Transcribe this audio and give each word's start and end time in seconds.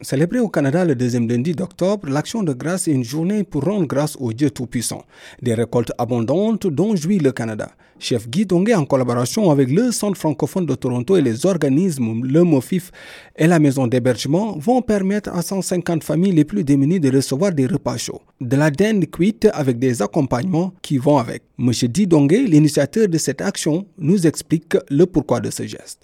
Célébrée 0.00 0.40
au 0.40 0.48
Canada 0.48 0.84
le 0.84 0.94
deuxième 0.94 1.28
lundi 1.28 1.52
d'octobre, 1.52 2.08
l'action 2.08 2.42
de 2.42 2.52
grâce 2.52 2.88
est 2.88 2.92
une 2.92 3.04
journée 3.04 3.44
pour 3.44 3.64
rendre 3.64 3.86
grâce 3.86 4.16
au 4.18 4.32
Dieu 4.32 4.50
Tout-Puissant. 4.50 5.04
Des 5.40 5.54
récoltes 5.54 5.92
abondantes 5.98 6.66
dont 6.66 6.96
jouit 6.96 7.18
le 7.18 7.32
Canada. 7.32 7.70
Chef 7.98 8.28
Guy 8.28 8.44
Dongué, 8.44 8.74
en 8.74 8.84
collaboration 8.84 9.50
avec 9.50 9.70
le 9.70 9.92
Centre 9.92 10.18
francophone 10.18 10.66
de 10.66 10.74
Toronto 10.74 11.16
et 11.16 11.22
les 11.22 11.46
organismes 11.46 12.22
Le 12.24 12.42
Mofif 12.42 12.90
et 13.36 13.46
la 13.46 13.58
maison 13.58 13.86
d'hébergement, 13.86 14.58
vont 14.58 14.82
permettre 14.82 15.30
à 15.34 15.42
150 15.42 16.02
familles 16.02 16.32
les 16.32 16.44
plus 16.44 16.64
démunies 16.64 17.00
de 17.00 17.14
recevoir 17.14 17.52
des 17.52 17.66
repas 17.66 17.96
chauds. 17.96 18.20
De 18.40 18.56
la 18.56 18.70
dinde 18.70 19.08
cuite 19.10 19.48
avec 19.54 19.78
des 19.78 20.02
accompagnements 20.02 20.74
qui 20.82 20.98
vont 20.98 21.18
avec. 21.18 21.44
Monsieur 21.56 21.88
Guy 21.88 22.06
Dongué, 22.06 22.46
l'initiateur 22.46 23.08
de 23.08 23.16
cette 23.16 23.40
action, 23.40 23.86
nous 23.96 24.26
explique 24.26 24.76
le 24.90 25.06
pourquoi 25.06 25.40
de 25.40 25.50
ce 25.50 25.66
geste. 25.66 26.00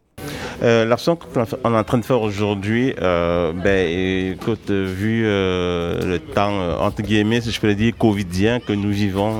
Euh, 0.63 0.85
L'action 0.85 1.17
qu'on 1.17 1.43
est 1.43 1.79
en 1.79 1.85
train 1.85 1.99
de 1.99 2.05
faire 2.05 2.21
aujourd'hui, 2.21 2.95
euh, 3.01 3.53
ben, 3.53 4.35
écoute, 4.35 4.71
vu 4.71 5.23
euh, 5.25 6.05
le 6.05 6.19
temps, 6.19 6.79
entre 6.81 7.03
guillemets, 7.03 7.41
si 7.41 7.51
je 7.51 7.61
peux 7.61 7.69
le 7.69 7.75
dire, 7.75 7.95
covidien 7.99 8.61
que 8.61 8.73
nous 8.73 8.91
vivons 8.91 9.35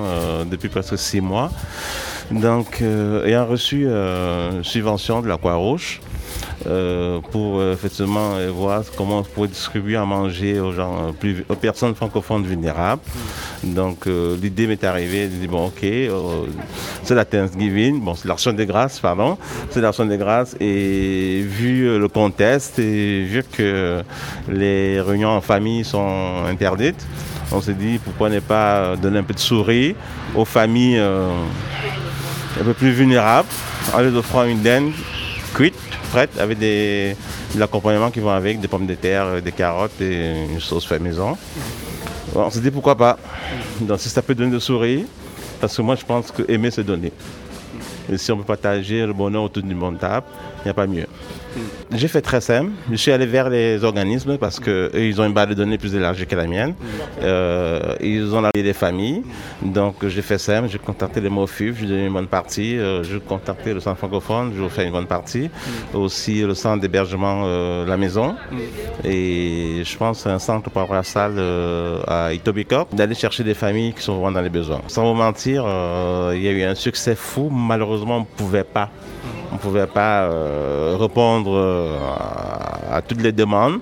depuis 0.51 0.69
presque 0.69 0.97
six 0.97 1.21
mois, 1.21 1.51
donc 2.31 2.83
ayant 2.83 3.47
reçu 3.47 3.87
une 3.87 4.65
subvention 4.65 5.21
de 5.21 5.29
la 5.29 5.37
Croix-Rouge, 5.37 6.01
euh, 6.67 7.21
pour 7.33 7.63
effectivement 7.63 8.35
voir 8.51 8.83
comment 8.97 9.21
on 9.21 9.23
pourrait 9.23 9.49
distribuer 9.49 9.97
à 9.97 10.05
manger 10.05 10.61
aux 10.61 10.73
gens 10.73 11.13
aux 11.49 11.55
personnes 11.55 11.95
francophones 11.95 12.45
vulnérables. 12.45 13.03
Donc 13.63 14.07
l'idée 14.07 14.67
m'est 14.67 14.83
arrivée, 14.85 15.29
de 15.29 15.35
dire 15.35 15.51
bon 15.51 15.67
ok, 15.67 15.87
c'est 17.03 17.15
la 17.15 17.25
Thanksgiving, 17.25 18.01
bon 18.01 18.15
c'est 18.15 18.29
l'action 18.29 18.53
des 18.53 18.67
grâces, 18.67 19.01
pardon, 19.01 19.37
c'est 19.71 19.81
l'action 19.81 20.07
des 20.07 20.19
grâces. 20.19 20.57
Et 20.61 21.43
vu 21.47 21.99
le 21.99 22.09
contexte 22.09 22.79
et 22.79 23.25
vu 23.25 23.43
que 23.51 24.03
les 24.49 25.01
réunions 25.01 25.31
en 25.31 25.41
famille 25.41 25.85
sont 25.85 26.45
interdites, 26.47 27.07
on 27.53 27.61
s'est 27.61 27.75
dit 27.75 27.99
pourquoi 27.99 28.29
ne 28.29 28.41
pas 28.41 28.97
donner 28.97 29.19
un 29.19 29.23
peu 29.23 29.35
de 29.35 29.39
souris 29.39 29.95
aux 30.35 30.45
familles 30.45 30.99
euh, 30.99 31.29
un 32.61 32.65
peu 32.65 32.75
plus 32.75 32.91
vulnérables 32.91 33.49
en 33.95 34.01
leur 34.01 34.15
offrant 34.17 34.45
une 34.45 34.63
dinde 34.63 34.93
cuite 35.55 35.75
avec 36.17 36.59
des, 36.59 37.17
de 37.55 37.61
l'accompagnement 37.61 38.11
qui 38.11 38.21
vont 38.21 38.31
avec, 38.31 38.61
des 38.61 38.69
pommes 38.69 38.87
de 38.87 38.95
terre, 38.95 39.41
des 39.43 39.53
carottes 39.53 40.01
et 40.01 40.45
une 40.51 40.61
sauce 40.61 40.87
fait 40.87 40.99
maison. 40.99 41.37
On 42.35 42.51
s'est 42.51 42.61
dit 42.61 42.71
pourquoi 42.71 42.97
pas. 42.97 43.19
Donc 43.81 44.01
si 44.01 44.09
ça 44.09 44.23
peut 44.23 44.35
donner 44.35 44.53
de 44.53 44.59
sourire, 44.59 45.05
parce 45.61 45.77
que 45.77 45.83
moi 45.83 45.97
je 45.97 46.05
pense 46.05 46.31
que 46.31 46.43
aimer 46.51 46.71
c'est 46.71 46.85
donner. 46.85 47.13
Si 48.17 48.33
on 48.33 48.39
peut 48.39 48.45
partager 48.45 49.07
le 49.07 49.13
bonheur 49.13 49.45
autour 49.45 49.63
d'une 49.63 49.79
bonne 49.79 49.99
table, 49.99 50.27
il 50.59 50.65
n'y 50.65 50.71
a 50.71 50.75
pas 50.75 50.87
mieux. 50.87 51.07
J'ai 51.93 52.07
fait 52.07 52.21
très 52.21 52.41
simple. 52.41 52.71
Je 52.91 52.97
suis 52.97 53.11
allé 53.11 53.27
vers 53.27 53.51
les 53.51 53.83
organismes 53.83 54.39
parce 54.39 54.61
qu'ils 54.61 55.21
ont 55.21 55.25
une 55.25 55.33
base 55.33 55.49
de 55.49 55.55
données 55.55 55.79
plus 55.79 55.95
élargie 55.95 56.27
que 56.27 56.37
la 56.37 56.47
mienne. 56.47 56.75
Euh, 57.23 57.97
ils 58.01 58.33
ont 58.35 58.45
appelé 58.45 58.63
des 58.63 58.73
familles. 58.73 59.23
Donc 59.63 60.07
j'ai 60.07 60.23
fait 60.23 60.39
simple. 60.39 60.69
J'ai 60.69 60.79
contacté 60.79 61.21
les 61.21 61.29
MOFUF, 61.29 61.81
j'ai 61.81 61.87
donné 61.87 62.07
une 62.07 62.13
bonne 62.13 62.29
partie. 62.29 62.79
Euh, 62.79 63.03
j'ai 63.03 63.19
contacté 63.19 63.75
le 63.75 63.81
centre 63.81 63.99
francophone, 63.99 64.53
j'ai 64.57 64.69
fait 64.69 64.85
une 64.87 64.93
bonne 64.93 65.07
partie. 65.07 65.51
Aussi 65.93 66.43
le 66.43 66.55
centre 66.55 66.81
d'hébergement 66.81 67.43
euh, 67.45 67.85
La 67.87 67.97
Maison. 67.97 68.37
Et 69.05 69.83
je 69.85 69.97
pense 69.97 70.27
un 70.27 70.39
centre 70.39 70.71
paroissial 70.71 71.33
euh, 71.37 72.01
à 72.07 72.33
Itobicoke, 72.33 72.95
d'aller 72.95 73.17
chercher 73.17 73.43
des 73.43 73.55
familles 73.55 73.93
qui 73.95 74.03
sont 74.03 74.15
vraiment 74.15 74.33
dans 74.33 74.43
les 74.43 74.51
besoins. 74.51 74.83
Sans 74.87 75.05
vous 75.05 75.19
mentir, 75.19 75.65
il 76.35 76.43
y 76.43 76.49
a 76.49 76.53
eu 76.53 76.63
un 76.63 76.77
succès 76.77 77.17
fou. 77.17 77.51
Malheureusement, 77.51 77.90
on 77.91 78.21
ne 78.21 78.25
pouvait 78.25 78.65
pas 78.65 78.91
on 79.51 79.55
ne 79.57 79.59
pouvait 79.59 79.87
pas 79.87 80.25
euh, 80.25 80.97
répondre 80.99 81.53
euh, 81.55 81.97
à, 81.99 82.97
à, 82.97 83.03
toutes 83.03 83.21
les 83.21 83.33
demandes. 83.33 83.81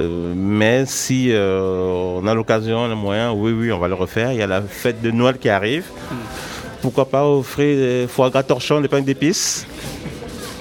Euh, 0.00 0.32
mais 0.34 0.84
si 0.86 1.28
euh, 1.30 2.18
on 2.20 2.26
a 2.26 2.34
l'occasion, 2.34 2.88
le 2.88 2.94
moyen, 2.94 3.32
oui, 3.32 3.52
oui, 3.52 3.72
on 3.72 3.78
va 3.78 3.88
le 3.88 3.94
refaire. 3.94 4.32
Il 4.32 4.38
y 4.38 4.42
a 4.42 4.46
la 4.46 4.62
fête 4.62 5.02
de 5.02 5.10
Noël 5.10 5.38
qui 5.38 5.48
arrive. 5.48 5.84
Pourquoi 6.80 7.08
pas 7.08 7.26
offrir 7.26 7.76
des 7.76 8.06
foie 8.08 8.30
gras 8.30 8.42
torchon, 8.42 8.80
des 8.80 8.88
pains 8.88 9.02
d'épices? 9.02 9.66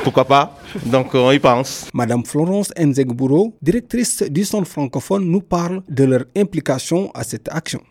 Pourquoi 0.04 0.26
pas? 0.26 0.56
Donc 0.86 1.14
on 1.14 1.32
y 1.32 1.40
pense. 1.40 1.88
Madame 1.94 2.26
Florence 2.26 2.72
Nzegburo, 2.78 3.56
directrice 3.62 4.24
du 4.24 4.44
Centre 4.44 4.68
francophone, 4.68 5.24
nous 5.26 5.42
parle 5.42 5.82
de 5.90 6.04
leur 6.04 6.24
implication 6.36 7.12
à 7.14 7.24
cette 7.24 7.48
action. 7.50 7.82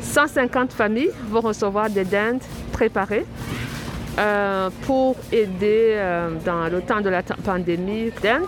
150 0.00 0.72
familles 0.72 1.10
vont 1.30 1.40
recevoir 1.40 1.88
des 1.90 2.04
dindes 2.04 2.40
préparées 2.72 3.24
euh, 4.18 4.70
pour 4.82 5.16
aider 5.32 5.94
euh, 5.94 6.30
dans 6.44 6.68
le 6.68 6.80
temps 6.80 7.00
de 7.00 7.08
la 7.08 7.22
pandémie 7.22 8.10
d'Inde. 8.22 8.46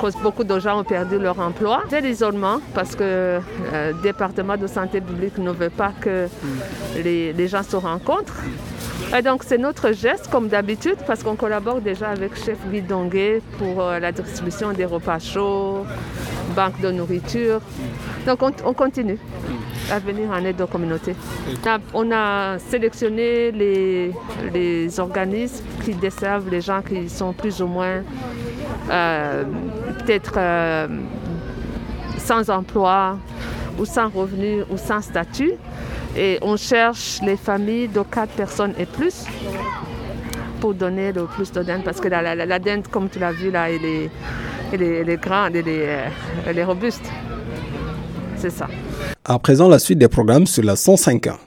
Cause 0.00 0.14
beaucoup 0.22 0.44
de 0.44 0.58
gens 0.58 0.80
ont 0.80 0.84
perdu 0.84 1.18
leur 1.18 1.40
emploi. 1.40 1.82
C'est 1.88 2.02
l'isolement 2.02 2.60
parce 2.74 2.94
que 2.94 3.40
le 3.72 3.94
département 4.02 4.58
de 4.58 4.66
santé 4.66 5.00
publique 5.00 5.38
ne 5.38 5.50
veut 5.50 5.70
pas 5.70 5.92
que 5.98 6.28
les, 7.02 7.48
gens 7.48 7.62
se 7.62 7.76
rencontrent. 7.76 8.42
Et 9.16 9.22
donc 9.22 9.42
c'est 9.44 9.58
notre 9.58 9.92
geste 9.92 10.28
comme 10.30 10.48
d'habitude 10.48 10.96
parce 11.06 11.22
qu'on 11.22 11.36
collabore 11.36 11.80
déjà 11.80 12.08
avec 12.08 12.34
Chef 12.36 12.58
Guy 12.70 12.82
Dongué 12.82 13.40
pour 13.58 13.80
euh, 13.80 14.00
la 14.00 14.10
distribution 14.10 14.72
des 14.72 14.84
repas 14.84 15.20
chauds, 15.20 15.86
banque 16.56 16.80
de 16.80 16.90
nourriture. 16.90 17.60
Donc 18.26 18.42
on, 18.42 18.50
on 18.64 18.72
continue 18.72 19.18
à 19.90 20.00
venir 20.00 20.30
en 20.30 20.44
aide 20.44 20.60
aux 20.60 20.66
communautés. 20.66 21.14
On 21.64 21.68
a, 21.68 21.78
on 21.94 22.10
a 22.12 22.58
sélectionné 22.58 23.52
les, 23.52 24.10
les, 24.52 24.98
organismes 24.98 25.64
qui 25.84 25.94
desservent 25.94 26.50
les 26.50 26.60
gens 26.60 26.82
qui 26.82 27.08
sont 27.08 27.32
plus 27.32 27.62
ou 27.62 27.68
moins 27.68 28.02
euh, 28.90 29.44
peut-être 30.00 30.34
euh, 30.38 30.88
sans 32.18 32.50
emploi 32.50 33.16
ou 33.78 33.84
sans 33.84 34.08
revenu 34.08 34.62
ou 34.70 34.76
sans 34.76 35.00
statut. 35.00 35.52
Et 36.16 36.38
on 36.42 36.56
cherche 36.56 37.20
les 37.22 37.36
familles 37.36 37.88
de 37.88 38.00
4 38.00 38.30
personnes 38.30 38.74
et 38.78 38.86
plus 38.86 39.24
pour 40.60 40.74
donner 40.74 41.12
le 41.12 41.26
plus 41.26 41.52
de 41.52 41.62
dinde 41.62 41.84
parce 41.84 42.00
que 42.00 42.08
la, 42.08 42.34
la, 42.34 42.46
la 42.46 42.58
dinde, 42.58 42.88
comme 42.88 43.08
tu 43.08 43.20
l'as 43.20 43.32
vu 43.32 43.52
là, 43.52 43.70
elle 43.70 43.84
est, 43.84 44.10
elle 44.72 44.82
est, 44.82 44.94
elle 45.02 45.10
est 45.10 45.22
grande, 45.22 45.54
elle 45.54 45.68
est, 45.68 46.10
elle 46.46 46.58
est 46.58 46.64
robuste. 46.64 47.08
À 49.24 49.38
présent, 49.38 49.68
la 49.68 49.78
suite 49.78 49.98
des 49.98 50.08
programmes 50.08 50.46
sur 50.46 50.62
la 50.62 50.76
105 50.76 51.26
ans. 51.28 51.38